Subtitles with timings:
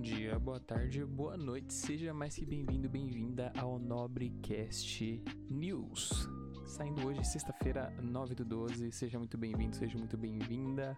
[0.00, 6.26] bom dia, boa tarde, boa noite, seja mais que bem-vindo, bem-vinda ao Nobrecast News.
[6.64, 10.96] Saindo hoje, sexta-feira, 9 do 12, seja muito bem-vindo, seja muito bem-vinda.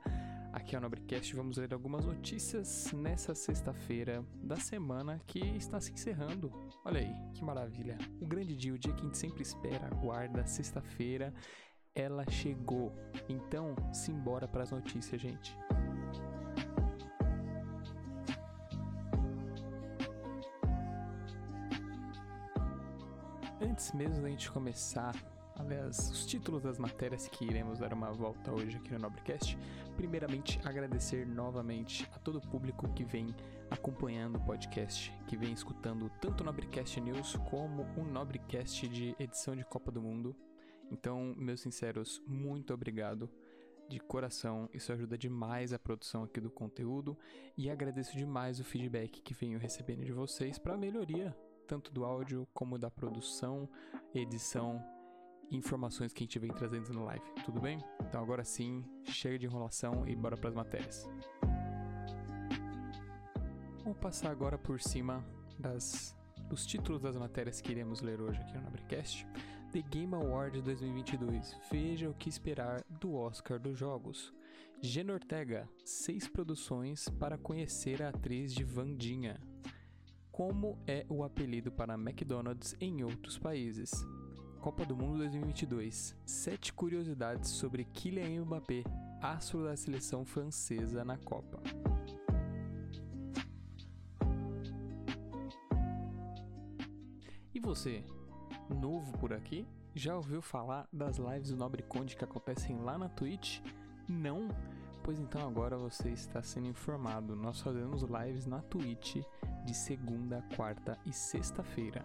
[0.52, 5.90] Aqui é o Nobrecast, vamos ler algumas notícias nessa sexta-feira da semana que está se
[5.90, 6.52] encerrando.
[6.84, 7.98] Olha aí, que maravilha.
[8.20, 11.34] O grande dia, o dia que a gente sempre espera, aguarda, sexta-feira,
[11.92, 12.94] ela chegou.
[13.28, 15.58] Então, simbora para as notícias, gente.
[23.82, 25.12] Antes mesmo da gente começar,
[25.56, 29.58] aliás, os títulos das matérias que iremos dar uma volta hoje aqui no Nobrecast,
[29.96, 33.34] primeiramente agradecer novamente a todo o público que vem
[33.72, 39.56] acompanhando o podcast, que vem escutando tanto o Nobrecast News como o Nobrecast de edição
[39.56, 40.36] de Copa do Mundo.
[40.88, 43.28] Então, meus sinceros, muito obrigado
[43.88, 47.18] de coração, isso ajuda demais a produção aqui do conteúdo
[47.58, 51.36] e agradeço demais o feedback que venho recebendo de vocês para melhoria
[51.72, 53.66] tanto do áudio como da produção,
[54.14, 54.78] edição
[55.50, 57.24] informações que a gente vem trazendo no live.
[57.46, 57.82] Tudo bem?
[58.06, 61.08] Então agora sim, chega de enrolação e bora para as matérias.
[63.82, 65.24] Vamos passar agora por cima
[65.58, 66.14] das
[66.46, 69.26] dos títulos das matérias que iremos ler hoje aqui no Nobrecast.
[69.72, 71.56] The Game Award 2022.
[71.70, 74.30] Veja o que esperar do Oscar dos Jogos.
[74.82, 79.40] Gena Ortega, seis produções para conhecer a atriz de Vandinha
[80.32, 83.92] como é o apelido para McDonald's em outros países.
[84.62, 86.16] Copa do Mundo 2022.
[86.24, 88.82] Sete curiosidades sobre Kylian Mbappé,
[89.20, 91.60] astro da seleção francesa na Copa.
[97.54, 98.02] E você,
[98.70, 99.66] novo por aqui?
[99.94, 103.60] Já ouviu falar das lives do Nobre Conde que acontecem lá na Twitch?
[104.08, 104.48] Não?
[105.02, 107.36] Pois então agora você está sendo informado.
[107.36, 109.16] Nós fazemos lives na Twitch
[109.64, 112.04] de segunda, quarta e sexta-feira.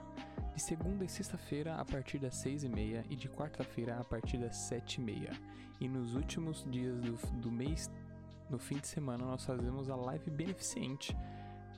[0.53, 4.37] De segunda e sexta-feira a partir das seis e meia e de quarta-feira a partir
[4.37, 5.31] das sete e meia.
[5.79, 7.91] E nos últimos dias do, do mês,
[8.49, 11.15] no fim de semana, nós fazemos a live beneficente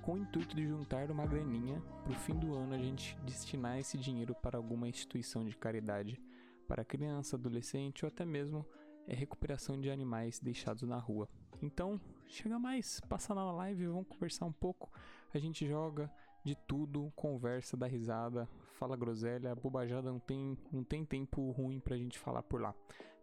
[0.01, 3.77] com o intuito de juntar uma graninha para o fim do ano a gente destinar
[3.77, 6.19] esse dinheiro para alguma instituição de caridade
[6.67, 8.65] para criança, adolescente ou até mesmo
[9.07, 11.27] é recuperação de animais deixados na rua.
[11.61, 14.91] Então, chega mais, passa na live, vamos conversar um pouco.
[15.33, 16.11] A gente joga
[16.43, 21.97] de tudo, conversa, dá risada, fala groselha, bobajada, não tem, não tem tempo ruim pra
[21.97, 22.73] gente falar por lá,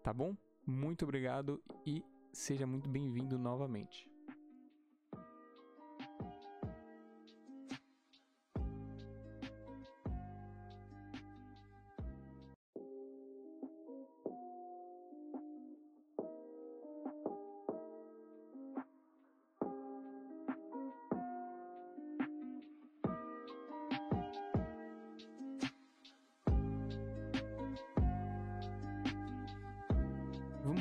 [0.03, 0.37] tá bom?
[0.67, 4.16] Muito obrigado e seja muito bem-vindo novamente.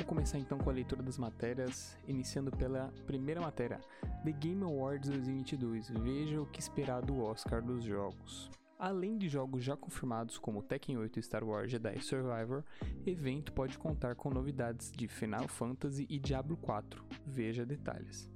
[0.06, 3.80] Começar então com a leitura das matérias, iniciando pela primeira matéria,
[4.24, 5.90] The Game Awards 2022.
[5.90, 8.48] Veja o que esperar do Oscar dos jogos.
[8.78, 12.62] Além de jogos já confirmados como Tekken 8 e Star Wars Jedi Survivor,
[13.04, 17.04] evento pode contar com novidades de Final Fantasy e Diablo 4.
[17.26, 18.30] Veja detalhes.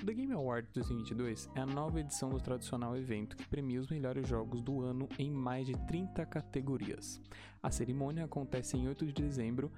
[0.00, 3.88] O The Game Awards 2022 é a nova edição do tradicional evento que premia os
[3.88, 7.20] melhores jogos do ano em mais de 30 categorias.
[7.62, 9.70] A cerimônia acontece em 8 de dezembro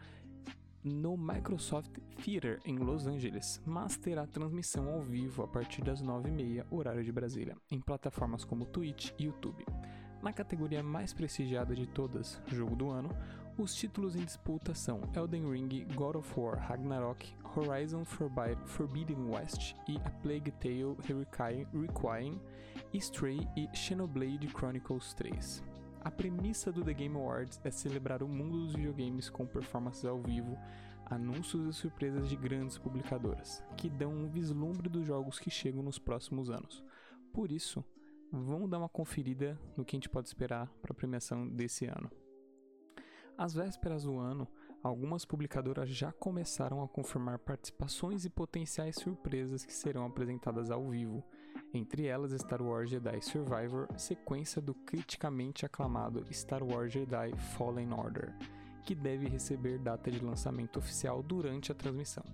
[0.82, 6.66] no Microsoft Theater em Los Angeles, mas terá transmissão ao vivo a partir das 9h30
[6.70, 9.64] horário de Brasília, em plataformas como Twitch e YouTube.
[10.22, 13.10] Na categoria mais prestigiada de todas, Jogo do Ano,
[13.58, 19.96] os títulos em disputa são Elden Ring, God of War Ragnarok, Horizon Forbidden West e
[19.98, 20.96] A Plague Tale
[21.72, 22.40] Requiem,
[22.94, 25.71] Stray e Xenoblade Chronicles 3.
[26.04, 30.20] A premissa do The Game Awards é celebrar o mundo dos videogames com performances ao
[30.20, 30.58] vivo,
[31.06, 36.00] anúncios e surpresas de grandes publicadoras, que dão um vislumbre dos jogos que chegam nos
[36.00, 36.84] próximos anos.
[37.32, 37.84] Por isso,
[38.32, 42.10] vamos dar uma conferida no que a gente pode esperar para a premiação desse ano.
[43.38, 44.48] Às vésperas do ano,
[44.82, 51.24] algumas publicadoras já começaram a confirmar participações e potenciais surpresas que serão apresentadas ao vivo,
[51.74, 58.34] entre elas Star Wars Jedi Survivor, sequência do criticamente aclamado Star Wars Jedi Fallen Order,
[58.84, 62.24] que deve receber data de lançamento oficial durante a transmissão.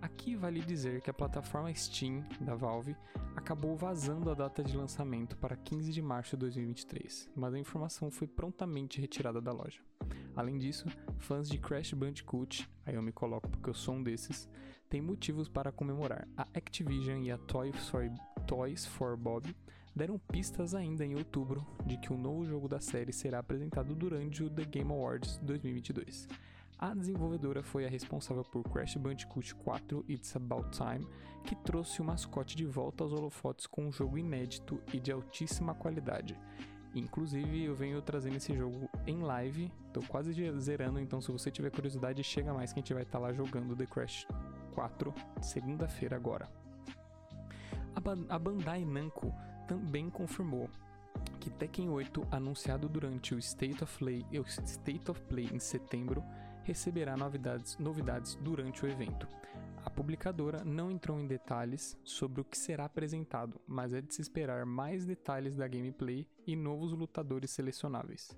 [0.00, 2.96] Aqui vale dizer que a plataforma Steam da Valve
[3.34, 8.10] acabou vazando a data de lançamento para 15 de março de 2023, mas a informação
[8.10, 9.80] foi prontamente retirada da loja.
[10.34, 10.86] Além disso,
[11.18, 14.48] fãs de Crash Bandicoot, aí eu me coloco porque eu sou um desses,
[14.88, 16.28] tem motivos para comemorar.
[16.36, 18.08] A Activision e a Toys for,
[18.46, 19.54] Toys for Bob
[19.94, 24.44] deram pistas ainda em outubro de que o novo jogo da série será apresentado durante
[24.44, 26.28] o The Game Awards 2022.
[26.78, 31.08] A desenvolvedora foi a responsável por Crash Bandicoot 4 It's About Time,
[31.44, 35.74] que trouxe o mascote de volta aos holofotes com um jogo inédito e de altíssima
[35.74, 36.38] qualidade.
[36.94, 41.70] Inclusive, eu venho trazendo esse jogo em live, tô quase zerando, então se você tiver
[41.70, 44.26] curiosidade, chega mais que a gente vai estar tá lá jogando The Crash
[44.74, 46.65] 4 segunda-feira agora.
[47.96, 49.32] A, ba a Bandai Namco
[49.66, 50.68] também confirmou
[51.40, 56.22] que Tekken 8, anunciado durante o State of Play, o State of Play em setembro,
[56.62, 59.26] receberá novidades, novidades durante o evento.
[59.82, 64.20] A publicadora não entrou em detalhes sobre o que será apresentado, mas é de se
[64.20, 68.36] esperar mais detalhes da gameplay e novos lutadores selecionáveis.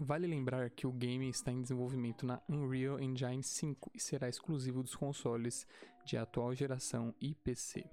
[0.00, 4.82] Vale lembrar que o game está em desenvolvimento na Unreal Engine 5 e será exclusivo
[4.82, 5.66] dos consoles
[6.04, 7.84] de atual geração e PC.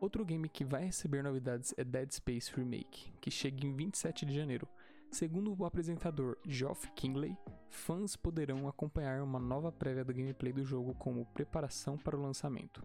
[0.00, 4.34] Outro game que vai receber novidades é Dead Space Remake, que chega em 27 de
[4.34, 4.66] janeiro.
[5.10, 7.36] Segundo o apresentador Geoff Kingley,
[7.68, 12.82] fãs poderão acompanhar uma nova prévia do gameplay do jogo como preparação para o lançamento.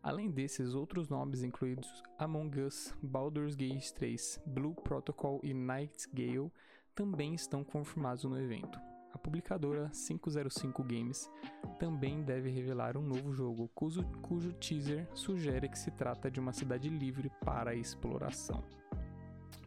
[0.00, 6.52] Além desses, outros nomes incluídos Among Us, Baldur's Gate 3, Blue Protocol e Nightingale
[6.98, 8.76] também estão confirmados no evento.
[9.12, 11.30] A publicadora 505 Games
[11.78, 16.52] também deve revelar um novo jogo, cujo, cujo teaser sugere que se trata de uma
[16.52, 18.64] cidade livre para exploração.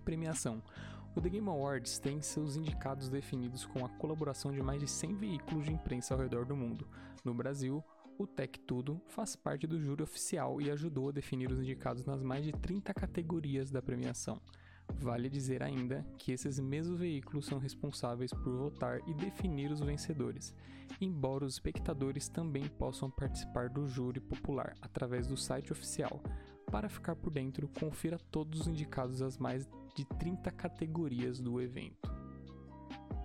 [0.03, 0.61] Premiação:
[1.15, 5.15] o The Game Awards tem seus indicados definidos com a colaboração de mais de 100
[5.15, 6.85] veículos de imprensa ao redor do mundo.
[7.23, 7.81] No Brasil,
[8.17, 12.21] o Tech Tudo faz parte do júri oficial e ajudou a definir os indicados nas
[12.21, 14.41] mais de 30 categorias da premiação.
[14.99, 20.53] Vale dizer ainda que esses mesmos veículos são responsáveis por votar e definir os vencedores,
[20.99, 26.21] embora os espectadores também possam participar do júri popular através do site oficial.
[26.71, 32.09] Para ficar por dentro, confira todos os indicados às mais de 30 categorias do evento.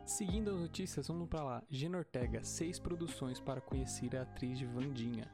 [0.06, 1.62] Seguindo as notícias, vamos para lá.
[1.68, 5.28] Gina Ortega, seis produções para conhecer a atriz de Vandinha.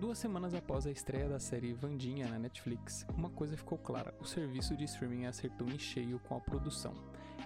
[0.00, 4.24] Duas semanas após a estreia da série Vandinha na Netflix, uma coisa ficou clara: o
[4.24, 6.94] serviço de streaming acertou em cheio com a produção.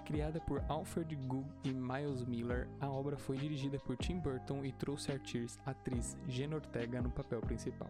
[0.05, 4.71] Criada por Alfred Goog e Miles Miller, a obra foi dirigida por Tim Burton e
[4.71, 7.89] trouxe a atriz Gina Ortega no papel principal.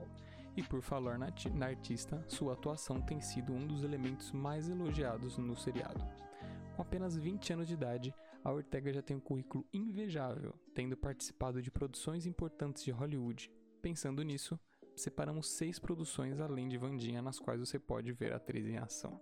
[0.56, 5.38] E por falar na, na artista, sua atuação tem sido um dos elementos mais elogiados
[5.38, 6.08] no seriado.
[6.78, 11.62] Com apenas 20 anos de idade, a Ortega já tem um currículo invejável, tendo participado
[11.62, 13.52] de produções importantes de Hollywood.
[13.84, 14.58] Pensando nisso,
[14.96, 19.20] separamos seis produções além de Vandinha nas quais você pode ver a atriz em ação.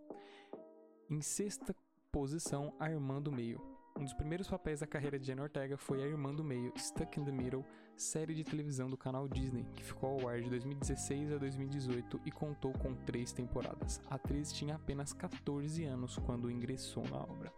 [1.09, 1.75] Em sexta
[2.11, 3.59] posição, Armando Meio,
[3.97, 7.19] um dos primeiros papéis da carreira de Jenna Ortega foi a irmã do meio, Stuck
[7.19, 7.65] in the Middle,
[7.97, 12.31] série de televisão do canal Disney, que ficou ao ar de 2016 a 2018 e
[12.31, 13.99] contou com três temporadas.
[14.11, 17.51] A atriz tinha apenas 14 anos quando ingressou na obra.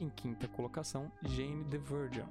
[0.00, 2.26] Em quinta colocação, Jane the Virgin.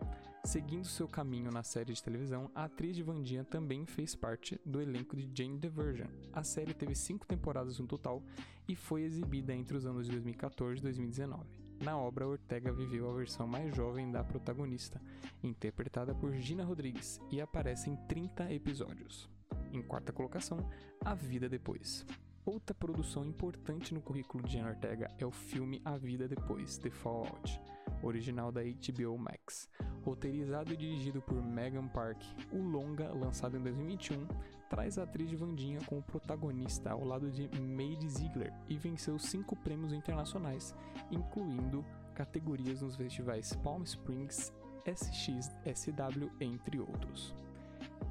[0.46, 4.80] Seguindo seu caminho na série de televisão, a atriz de Vandinha também fez parte do
[4.80, 6.08] elenco de Jane the Virgin.
[6.32, 8.22] A série teve cinco temporadas no total
[8.68, 11.44] e foi exibida entre os anos de 2014 e 2019.
[11.84, 15.02] Na obra, Ortega viveu a versão mais jovem da protagonista,
[15.44, 19.28] interpretada por Gina Rodrigues, e aparece em 30 episódios.
[19.74, 20.60] Em quarta colocação,
[21.04, 22.06] A Vida Depois.
[22.46, 26.92] Outra produção importante no currículo de Gina Ortega é o filme A Vida Depois, The
[26.92, 27.60] Fallout,
[28.04, 29.70] original da HBO Max.
[30.04, 32.22] Roteirizado e dirigido por Megan Park,
[32.52, 34.28] o longa, lançado em 2021,
[34.70, 39.56] traz a atriz de Vandinha como protagonista ao lado de Maid Ziegler e venceu cinco
[39.56, 40.75] prêmios internacionais,
[41.12, 41.84] incluindo
[42.14, 44.54] categorias nos festivais Palm Springs,
[44.86, 47.34] SXSW, entre outros.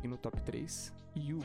[0.02, 1.40] E no top 3, You.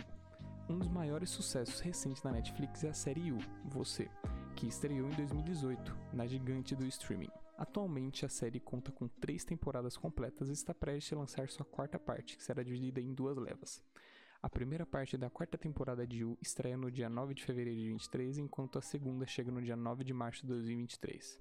[0.67, 4.09] Um dos maiores sucessos recentes da Netflix é a série You, Você,
[4.55, 7.29] que estreou em 2018 na gigante do streaming.
[7.59, 11.99] Atualmente, a série conta com três temporadas completas e está prestes a lançar sua quarta
[11.99, 13.83] parte, que será dividida em duas levas.
[14.41, 17.89] A primeira parte da quarta temporada de You estreia no dia 9 de fevereiro de
[17.89, 21.37] 2023, enquanto a segunda chega no dia 9 de março de 2023.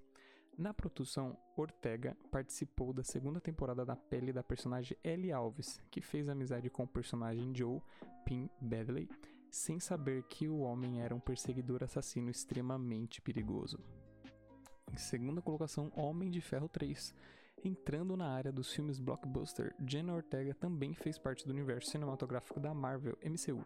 [0.59, 6.29] Na produção, Ortega participou da segunda temporada da pele da personagem Ellie Alves, que fez
[6.29, 7.81] amizade com o personagem Joe
[8.25, 9.09] Pin Badley,
[9.53, 13.79] sem saber que o homem era um perseguidor assassino extremamente perigoso.
[14.93, 17.15] Em segunda colocação, Homem de Ferro 3.
[17.65, 22.73] Entrando na área dos filmes blockbuster, Jenna Ortega também fez parte do universo cinematográfico da
[22.73, 23.65] Marvel MCU.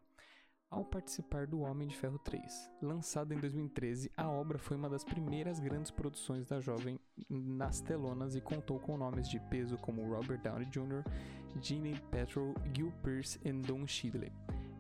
[0.71, 2.71] ao participar do Homem de Ferro 3.
[2.81, 6.99] Lançada em 2013, a obra foi uma das primeiras grandes produções da jovem
[7.29, 11.05] nas telonas e contou com nomes de peso como Robert Downey Jr.,
[11.61, 14.33] Gene Petrol, Gil Pearce e Don Cheadle.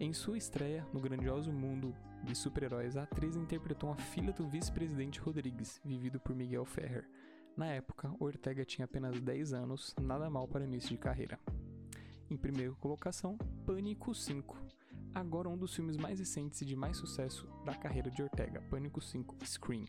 [0.02, 1.94] Em sua estreia no grandioso mundo
[2.25, 7.09] de super-heróis, a atriz interpretou a filha do vice-presidente Rodrigues, vivido por Miguel Ferrer.
[7.56, 11.38] Na época, Ortega tinha apenas 10 anos, nada mal para início de carreira.
[12.28, 14.59] Em primeira colocação, Pânico 5.
[15.14, 19.00] Agora um dos filmes mais recentes e de mais sucesso da carreira de Ortega, Pânico
[19.00, 19.87] 5 Scream.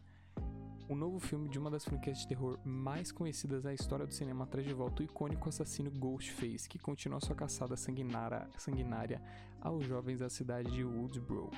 [0.89, 4.45] O novo filme de uma das franquias de terror mais conhecidas da história do cinema
[4.45, 9.21] traz de volta o icônico assassino Ghostface, que continua sua caçada sanguinária, sanguinária
[9.61, 11.51] aos jovens da cidade de Woodsboro.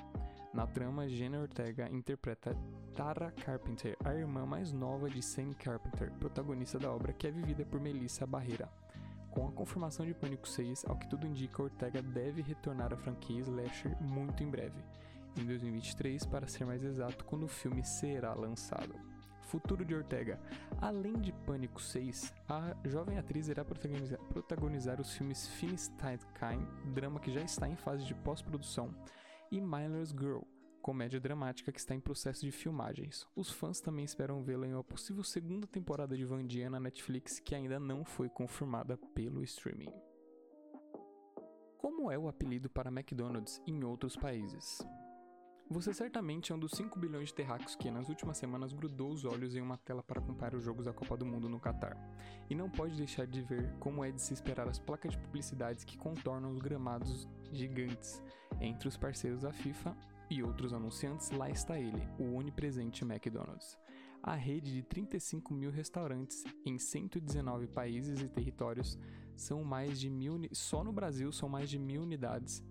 [0.54, 2.56] Na trama, Jenna Ortega interpreta
[2.96, 7.66] Tara Carpenter, a irmã mais nova de Sam Carpenter, protagonista da obra que é vivida
[7.66, 8.70] por Melissa Barreira.
[9.32, 13.42] Com a confirmação de Pânico 6, ao que tudo indica, Ortega deve retornar à franquia
[13.42, 14.82] Slasher muito em breve,
[15.36, 19.15] em 2023, para ser mais exato, quando o filme será lançado.
[19.46, 20.40] Futuro de Ortega.
[20.82, 26.20] Além de Pânico 6, a jovem atriz irá protagonizar, protagonizar os filmes Finstein
[26.94, 28.94] drama que já está em fase de pós-produção,
[29.52, 30.42] e Miller's Girl,
[30.82, 33.26] comédia dramática que está em processo de filmagens.
[33.36, 37.56] Os fãs também esperam vê-la em uma possível segunda temporada de Vandia na Netflix que
[37.56, 39.94] ainda não foi confirmada pelo streaming.
[41.78, 44.80] Como é o apelido para McDonald's em outros países?
[45.68, 49.26] Você certamente é um dos 5 bilhões de terráqueos que nas últimas semanas grudou os
[49.26, 51.98] olhos em uma tela para acompanhar os jogos da Copa do Mundo no Catar.
[52.48, 55.84] E não pode deixar de ver como é de se esperar as placas de publicidades
[55.84, 58.22] que contornam os gramados gigantes
[58.62, 59.98] entre os parceiros da FIFA
[60.30, 63.76] e outros anunciantes, lá está ele, o onipresente McDonald's.
[64.22, 69.00] A rede de 35 mil restaurantes em 119 países e territórios
[69.36, 72.64] são mais de mil, só no Brasil são mais de mil unidades.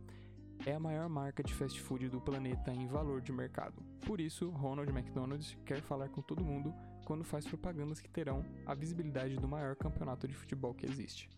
[0.67, 3.83] É a maior marca de fast food do planeta em valor de mercado.
[4.07, 8.75] Por isso, Ronald McDonald quer falar com todo mundo quando faz propagandas que terão a
[8.75, 11.29] visibilidade do maior campeonato de futebol que existe.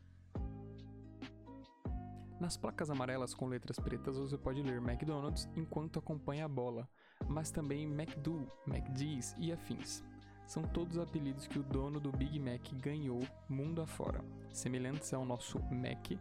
[2.39, 6.89] Nas placas amarelas com letras pretas você pode ler McDonald's enquanto acompanha a bola,
[7.27, 10.05] mas também McDo, McDee's e afins.
[10.47, 15.59] São todos apelidos que o dono do Big Mac ganhou mundo afora, semelhantes ao nosso
[15.73, 16.13] Mac,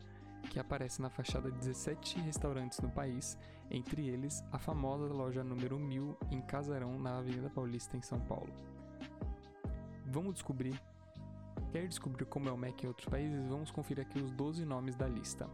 [0.45, 3.37] que aparece na fachada de 17 restaurantes no país,
[3.69, 8.53] entre eles a famosa loja número 1000 em Casarão, na Avenida Paulista, em São Paulo.
[10.05, 10.79] Vamos descobrir
[11.71, 13.45] Quer descobrir como é o Mac em outros países?
[13.47, 15.49] Vamos conferir aqui os 12 nomes da lista.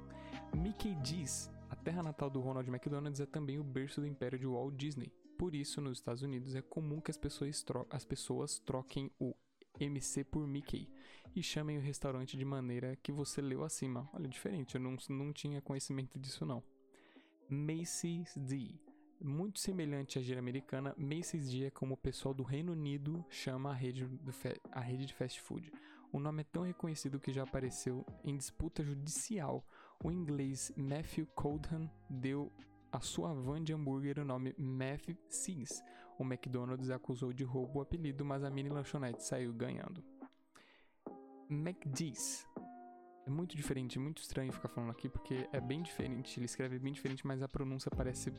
[0.56, 4.46] Mickey D's, a terra natal do Ronald McDonald's, é também o berço do império de
[4.46, 5.12] Walt Disney.
[5.36, 9.34] Por isso, nos Estados Unidos é comum que as pessoas, as pessoas troquem o
[9.86, 10.90] MC por Mickey
[11.36, 14.10] e chamem o restaurante de maneira que você leu acima.
[14.14, 16.64] Olha, diferente, eu não, não tinha conhecimento disso não.
[17.50, 18.80] Macy's D.
[19.20, 23.70] Muito semelhante à gira americana, Macy's D é como o pessoal do Reino Unido chama
[23.70, 24.10] a rede,
[24.72, 25.72] a rede de fast food.
[26.12, 29.66] O nome é tão reconhecido que já apareceu em disputa judicial.
[30.04, 32.52] O inglês Matthew Coldham deu
[32.92, 35.82] a sua van de hambúrguer o nome Matthew Seas.
[36.22, 40.04] O McDonald's acusou de roubo o apelido, mas a mini lanchonete saiu ganhando.
[41.50, 42.48] McDee's.
[43.26, 46.38] É muito diferente, muito estranho ficar falando aqui porque é bem diferente.
[46.38, 48.32] Ele escreve bem diferente, mas a pronúncia aparece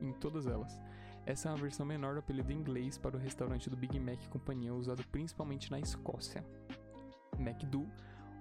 [0.00, 0.80] em todas elas.
[1.26, 4.72] Essa é uma versão menor do apelido inglês para o restaurante do Big Mac companhia,
[4.72, 6.46] usado principalmente na Escócia.
[7.40, 7.90] McDo,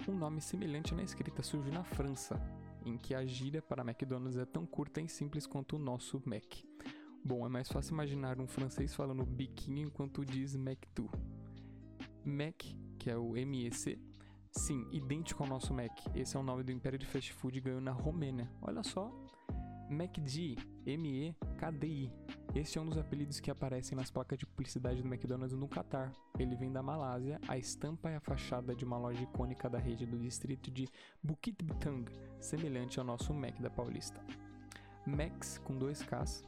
[0.08, 2.40] um nome semelhante na escrita, surge na França,
[2.86, 6.75] em que a gíria para McDonald's é tão curta e simples quanto o nosso Mac.
[7.28, 11.10] Bom, é mais fácil imaginar um francês falando biquinho enquanto diz McDo.
[12.24, 12.62] Mac,
[13.00, 14.00] que é o MEC,
[14.52, 15.92] sim, idêntico ao nosso Mac.
[16.14, 18.48] Esse é o nome do império de fast food ganhou na Romênia.
[18.62, 19.12] Olha só,
[19.90, 20.56] MacD,
[20.86, 22.14] M-E-K-D-I.
[22.54, 26.14] Este é um dos apelidos que aparecem nas placas de publicidade do McDonald's no Catar.
[26.38, 30.06] Ele vem da Malásia, a estampa é a fachada de uma loja icônica da rede
[30.06, 30.88] do distrito de
[31.24, 32.06] Bukit Bintang,
[32.40, 34.24] semelhante ao nosso Mac da Paulista.
[35.06, 36.44] Max, com dois Ks,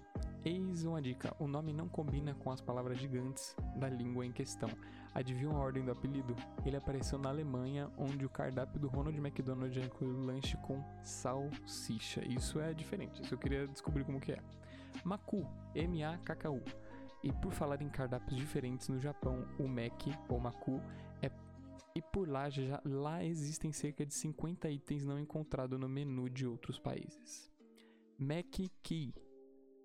[0.48, 4.70] Eis uma dica: o nome não combina com as palavras gigantes da língua em questão.
[5.14, 6.36] Adivinha a ordem do apelido?
[6.66, 12.24] Ele apareceu na Alemanha, onde o cardápio do Ronald McDonald inclui o lanche com salsicha.
[12.26, 14.40] Isso é diferente, isso eu queria descobrir como que é.
[15.04, 15.46] Maku,
[15.76, 16.62] M-A-K-K-U.
[17.24, 20.80] E por falar em cardápios diferentes no Japão, o Mac ou Maku
[21.22, 21.30] é
[21.96, 26.46] e por lá já lá existem cerca de 50 itens não encontrados no menu de
[26.46, 27.57] outros países.
[28.82, 29.14] Ki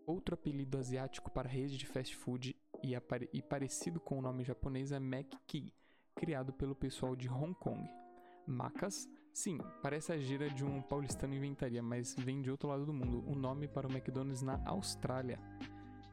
[0.07, 2.95] Outro apelido asiático para rede de fast food e,
[3.33, 4.99] e parecido com o nome japonês é
[5.47, 5.73] Ki,
[6.15, 7.89] criado pelo pessoal de Hong Kong.
[8.47, 12.93] Macas Sim, parece a gira de um paulistano inventaria, mas vem de outro lado do
[12.93, 13.25] mundo.
[13.27, 15.39] O nome para o McDonald's na Austrália.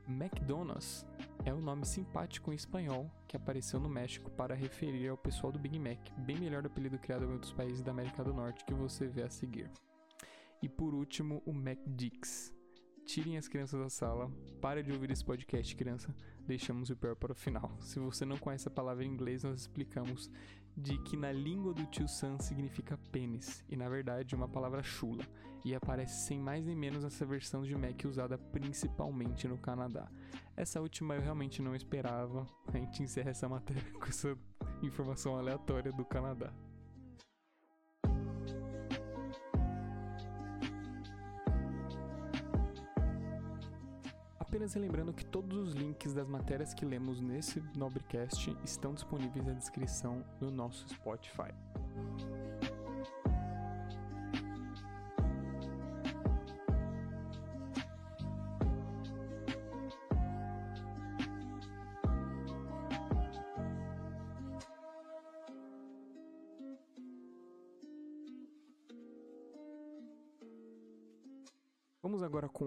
[0.07, 1.05] McDonald's
[1.43, 5.59] é um nome simpático em espanhol que apareceu no México para referir ao pessoal do
[5.59, 8.73] Big Mac, bem melhor do apelido criado em outros países da América do Norte que
[8.73, 9.69] você vê a seguir.
[10.61, 12.53] E por último, o McDix.
[13.05, 16.13] Tirem as crianças da sala, pare de ouvir esse podcast, criança.
[16.45, 17.75] Deixamos o pior para o final.
[17.79, 20.29] Se você não conhece a palavra em inglês, nós explicamos
[20.77, 25.25] de que na língua do tio Sam significa pênis, e na verdade uma palavra chula,
[25.65, 30.09] e aparece sem mais nem menos nessa versão de Mac usada principalmente no Canadá.
[30.55, 32.47] Essa última eu realmente não esperava.
[32.67, 34.37] A gente encerra essa matéria com essa
[34.81, 36.53] informação aleatória do Canadá.
[44.59, 49.53] Apenas lembrando que todos os links das matérias que lemos nesse Nobrecast estão disponíveis na
[49.53, 51.53] descrição do nosso Spotify.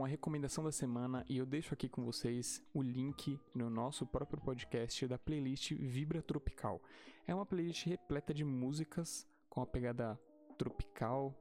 [0.04, 4.40] A recomendação da semana e eu deixo aqui com vocês o link no nosso próprio
[4.40, 6.80] podcast da playlist Vibra Tropical.
[7.26, 10.18] É uma playlist repleta de músicas com a pegada
[10.58, 11.34] tropical,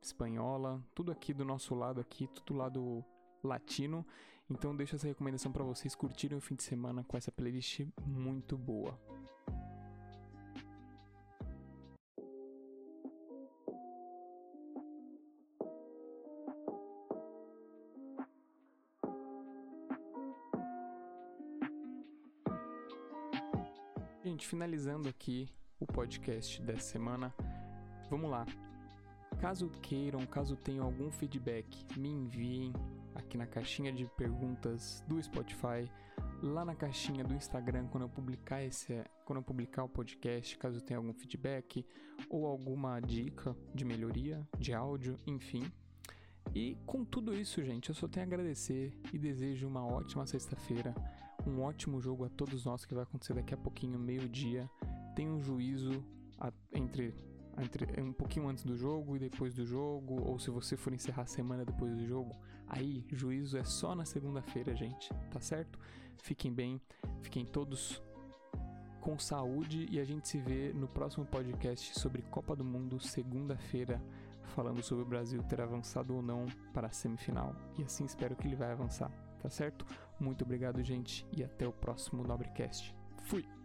[0.00, 3.04] espanhola, tudo aqui do nosso lado aqui, tudo lado
[3.42, 4.06] latino.
[4.48, 8.56] Então deixo essa recomendação para vocês curtirem o fim de semana com essa playlist muito
[8.56, 9.17] boa.
[24.48, 25.46] Finalizando aqui
[25.78, 27.34] o podcast dessa semana,
[28.08, 28.46] vamos lá.
[29.38, 32.72] Caso queiram, caso tenham algum feedback, me enviem
[33.14, 35.92] aqui na caixinha de perguntas do Spotify,
[36.42, 40.80] lá na caixinha do Instagram quando eu publicar esse, quando eu publicar o podcast, caso
[40.80, 41.84] tenha algum feedback
[42.30, 45.70] ou alguma dica de melhoria de áudio, enfim.
[46.54, 50.94] E com tudo isso, gente, eu só tenho a agradecer e desejo uma ótima sexta-feira
[51.48, 54.68] um ótimo jogo a todos nós que vai acontecer daqui a pouquinho, meio-dia.
[55.14, 56.04] Tenha um juízo
[56.38, 57.14] a, entre,
[57.58, 61.22] entre um pouquinho antes do jogo e depois do jogo, ou se você for encerrar
[61.22, 65.78] a semana depois do jogo, aí juízo é só na segunda-feira, gente, tá certo?
[66.18, 66.80] Fiquem bem,
[67.22, 68.02] fiquem todos
[69.00, 74.02] com saúde e a gente se vê no próximo podcast sobre Copa do Mundo, segunda-feira,
[74.54, 77.54] falando sobre o Brasil ter avançado ou não para a semifinal.
[77.78, 79.86] E assim espero que ele vai avançar tá certo?
[80.18, 82.94] Muito obrigado, gente, e até o próximo Nobrecast.
[83.24, 83.57] Fui!